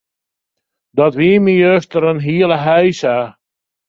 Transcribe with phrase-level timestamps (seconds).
[0.97, 3.15] Dat wie my juster in hiele heisa.